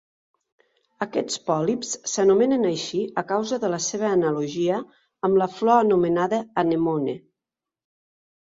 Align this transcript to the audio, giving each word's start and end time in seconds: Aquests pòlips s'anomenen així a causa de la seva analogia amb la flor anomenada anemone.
Aquests 1.05 1.35
pòlips 1.49 1.91
s'anomenen 2.13 2.65
així 2.69 3.01
a 3.23 3.25
causa 3.33 3.59
de 3.65 3.71
la 3.75 3.81
seva 3.89 4.07
analogia 4.15 4.81
amb 5.29 5.41
la 5.43 5.49
flor 5.59 5.85
anomenada 5.87 6.41
anemone. 6.67 7.19